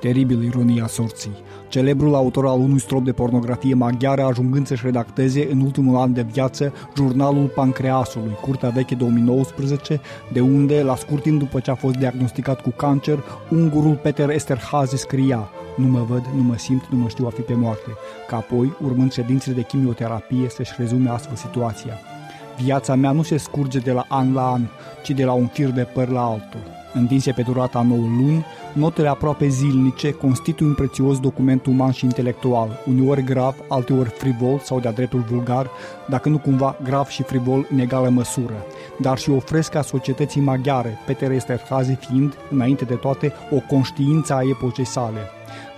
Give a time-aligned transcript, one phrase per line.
[0.00, 1.30] Teribil ironia sorții.
[1.68, 6.22] Celebrul autor al unui strop de pornografie maghiară ajungând să-și redacteze în ultimul an de
[6.22, 10.00] viață jurnalul Pancreasului, Curtea Veche 2019,
[10.32, 14.96] de unde, la scurt timp după ce a fost diagnosticat cu cancer, ungurul Peter Esterhazy
[14.96, 17.90] scria Nu mă văd, nu mă simt, nu mă știu a fi pe moarte,
[18.28, 22.09] ca apoi, urmând ședințele de chimioterapie, să-și rezume astfel situația.
[22.62, 24.62] Viața mea nu se scurge de la an la an,
[25.02, 26.60] ci de la un fir de păr la altul.
[26.94, 32.80] Întinse pe durata 9 luni, notele aproape zilnice constituie un prețios document uman și intelectual,
[32.86, 35.70] uneori grav, alteori frivol sau de-a dreptul vulgar,
[36.08, 38.64] dacă nu cumva grav și frivol în egală măsură,
[38.98, 44.34] dar și o frescă a societății maghiare, Peter Esterhazy fiind, înainte de toate, o conștiință
[44.34, 45.20] a epocei sale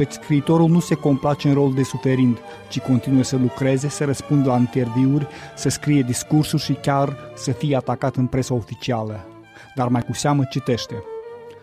[0.00, 4.48] căci scriitorul nu se complace în rol de suferind, ci continuă să lucreze, să răspundă
[4.48, 5.26] la interviuri,
[5.56, 9.26] să scrie discursuri și chiar să fie atacat în presa oficială.
[9.74, 10.94] Dar mai cu seamă citește.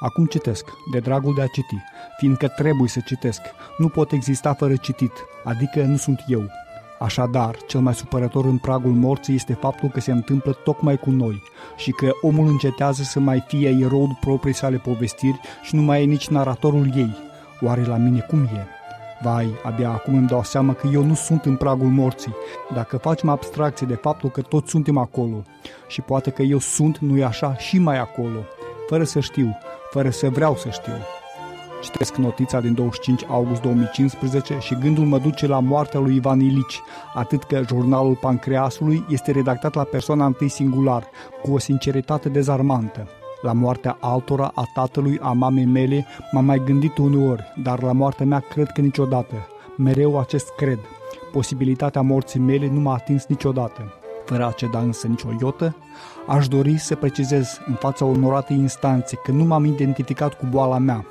[0.00, 1.82] Acum citesc, de dragul de a citi,
[2.18, 3.40] fiindcă trebuie să citesc.
[3.78, 5.12] Nu pot exista fără citit,
[5.44, 6.50] adică nu sunt eu.
[6.98, 11.42] Așadar, cel mai supărător în pragul morții este faptul că se întâmplă tocmai cu noi
[11.76, 16.04] și că omul încetează să mai fie erou proprii sale povestiri și nu mai e
[16.04, 17.27] nici naratorul ei.
[17.60, 18.66] Oare la mine cum e?
[19.22, 22.34] Vai, abia acum îmi dau seama că eu nu sunt în pragul morții.
[22.74, 25.42] Dacă facem abstracție de faptul că toți suntem acolo
[25.88, 28.38] și poate că eu sunt, nu-i așa, și mai acolo,
[28.88, 29.58] fără să știu,
[29.90, 30.92] fără să vreau să știu.
[31.82, 36.80] Citesc notița din 25 august 2015 și gândul mă duce la moartea lui Ivan Ilici,
[37.14, 41.04] atât că jurnalul Pancreasului este redactat la persoana întâi singular,
[41.42, 43.08] cu o sinceritate dezarmantă.
[43.42, 48.26] La moartea altora, a tatălui, a mamei mele, m-am mai gândit uneori, dar la moartea
[48.26, 49.34] mea cred că niciodată.
[49.76, 50.78] Mereu acest cred.
[51.32, 53.92] Posibilitatea morții mele nu m-a atins niciodată.
[54.24, 55.76] Fără a ceda însă nicio iotă,
[56.26, 61.04] aș dori să precizez în fața onoratei instanțe că nu m-am identificat cu boala mea,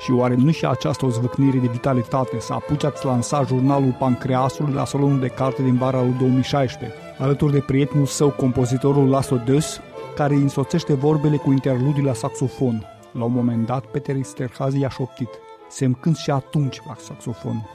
[0.00, 4.72] și oare nu și această o zvâcnire de vitalitate să apuce ați lansa jurnalul Pancreasului
[4.72, 9.80] la salonul de carte din vara lui 2016, alături de prietenul său, compozitorul Laszlo Dös,
[10.14, 12.86] care îi însoțește vorbele cu interludii la saxofon.
[13.12, 15.28] La un moment dat, Peter Esterhazy a șoptit.
[15.68, 17.68] Se cânt și atunci la saxofon.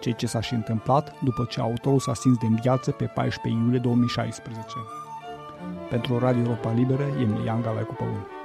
[0.00, 3.78] Ceea ce s-a și întâmplat după ce autorul s-a stins de viață pe 14 iulie
[3.78, 4.64] 2016.
[5.90, 8.41] Pentru Radio Europa Liberă, Emilian Galaicu Păun.